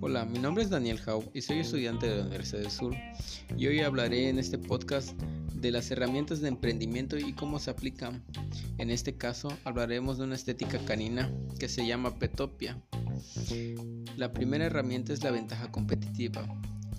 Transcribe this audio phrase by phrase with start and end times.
[0.00, 2.94] Hola, mi nombre es Daniel Jau y soy estudiante de la Universidad del Sur
[3.56, 5.18] y hoy hablaré en este podcast
[5.54, 8.22] de las herramientas de emprendimiento y cómo se aplican.
[8.76, 12.78] En este caso hablaremos de una estética canina que se llama Petopia.
[14.18, 16.46] La primera herramienta es la ventaja competitiva.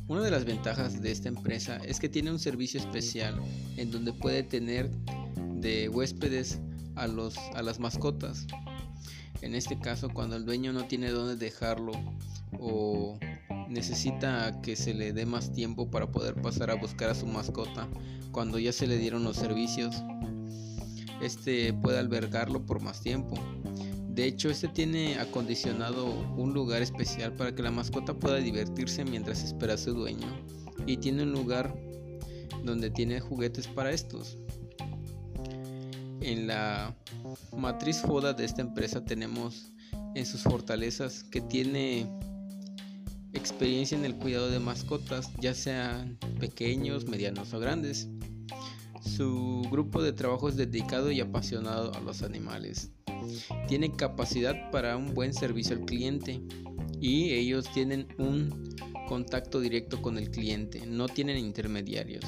[0.07, 3.39] Una de las ventajas de esta empresa es que tiene un servicio especial
[3.77, 4.89] en donde puede tener
[5.53, 6.59] de huéspedes
[6.99, 8.45] a, los, a las mascotas.
[9.41, 11.93] En este caso, cuando el dueño no tiene dónde dejarlo
[12.59, 13.17] o
[13.69, 17.87] necesita que se le dé más tiempo para poder pasar a buscar a su mascota
[18.31, 19.95] cuando ya se le dieron los servicios,
[21.21, 23.35] este puede albergarlo por más tiempo.
[24.09, 29.43] De hecho, este tiene acondicionado un lugar especial para que la mascota pueda divertirse mientras
[29.43, 30.27] espera a su dueño
[30.85, 31.73] y tiene un lugar
[32.63, 34.37] donde tiene juguetes para estos.
[36.29, 36.95] En la
[37.57, 39.71] matriz FODA de esta empresa tenemos
[40.13, 42.05] en sus fortalezas que tiene
[43.33, 48.09] experiencia en el cuidado de mascotas, ya sean pequeños, medianos o grandes.
[49.01, 52.91] Su grupo de trabajo es dedicado y apasionado a los animales.
[53.67, 56.43] Tiene capacidad para un buen servicio al cliente
[57.01, 58.75] y ellos tienen un
[59.07, 62.23] contacto directo con el cliente, no tienen intermediarios.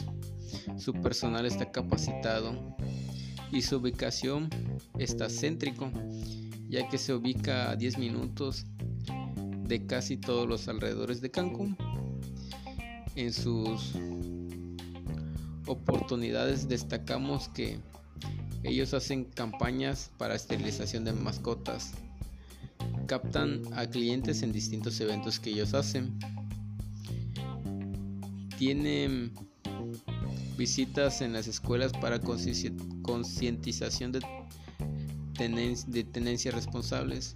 [0.80, 2.76] Su personal está capacitado
[3.52, 4.50] y su ubicación
[4.98, 5.92] está céntrico,
[6.70, 8.66] ya que se ubica a 10 minutos
[9.68, 11.78] de casi todos los alrededores de Cancún.
[13.16, 13.94] En sus
[15.68, 17.80] oportunidades destacamos que
[18.64, 21.94] ellos hacen campañas para esterilización de mascotas,
[23.08, 26.18] captan a clientes en distintos eventos que ellos hacen,
[28.58, 29.34] tienen
[30.62, 34.22] visitas en las escuelas para concientización de,
[35.34, 37.34] tenencias responsables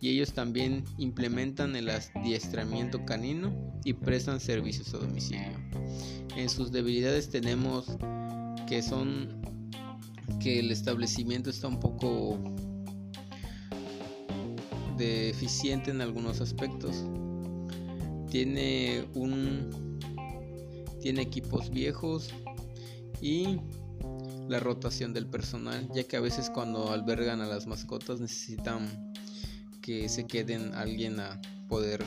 [0.00, 3.52] y ellos también implementan el adiestramiento canino
[3.84, 5.52] y prestan servicios a domicilio.
[6.34, 7.98] En sus debilidades tenemos
[8.66, 9.42] que son
[10.40, 12.38] que el establecimiento está un poco
[14.96, 17.04] deficiente en algunos aspectos.
[18.30, 19.89] Tiene un
[21.00, 22.28] tiene equipos viejos
[23.20, 23.58] y
[24.48, 29.12] la rotación del personal, ya que a veces cuando albergan a las mascotas necesitan
[29.80, 32.02] que se queden alguien a poder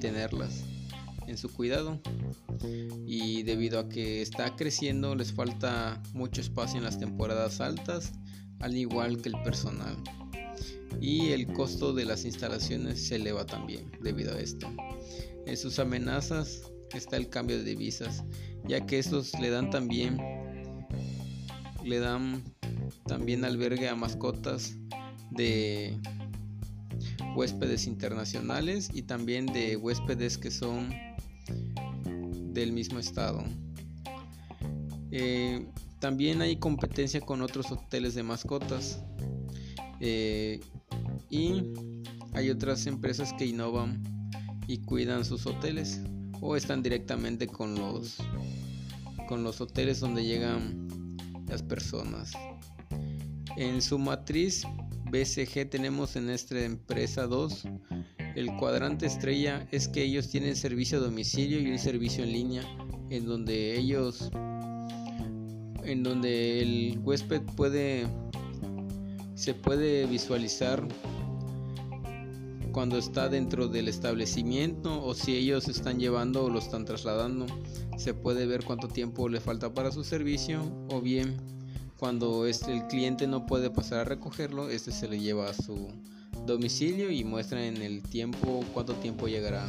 [0.00, 0.62] tenerlas
[1.26, 2.00] en su cuidado.
[3.06, 8.12] Y debido a que está creciendo les falta mucho espacio en las temporadas altas
[8.60, 9.96] al igual que el personal.
[11.00, 14.68] Y el costo de las instalaciones se eleva también debido a esto.
[15.46, 16.62] En sus amenazas
[16.96, 18.24] está el cambio de divisas,
[18.66, 20.18] ya que estos le dan también
[21.84, 22.42] le dan
[23.06, 24.76] también albergue a mascotas
[25.30, 25.98] de
[27.34, 30.90] huéspedes internacionales y también de huéspedes que son
[32.52, 33.44] del mismo estado.
[35.10, 35.66] Eh,
[36.00, 39.02] también hay competencia con otros hoteles de mascotas
[40.00, 40.60] eh,
[41.30, 41.72] y
[42.34, 44.02] hay otras empresas que innovan
[44.66, 46.02] y cuidan sus hoteles
[46.40, 48.16] o están directamente con los
[49.28, 50.88] con los hoteles donde llegan
[51.46, 52.32] las personas.
[53.56, 54.64] En su matriz
[55.10, 57.64] BCG tenemos en esta empresa 2
[58.38, 62.62] el cuadrante estrella es que ellos tienen servicio a domicilio y un servicio en línea
[63.10, 64.30] en donde ellos
[65.82, 68.06] en donde el huésped puede
[69.34, 70.86] se puede visualizar
[72.72, 77.46] cuando está dentro del establecimiento o si ellos están llevando o lo están trasladando.
[77.96, 81.36] Se puede ver cuánto tiempo le falta para su servicio o bien
[81.98, 85.88] cuando el cliente no puede pasar a recogerlo, este se le lleva a su
[86.46, 89.68] domicilio y muestra en el tiempo cuánto tiempo llegará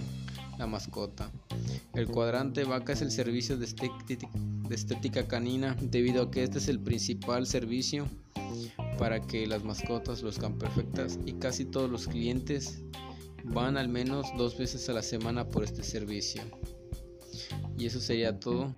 [0.59, 1.31] la mascota.
[1.95, 3.65] El cuadrante vaca es el servicio de
[4.69, 8.07] estética canina debido a que este es el principal servicio
[9.00, 12.84] para que las mascotas luzcan perfectas y casi todos los clientes
[13.46, 16.42] van al menos dos veces a la semana por este servicio.
[17.78, 18.75] Y eso sería todo.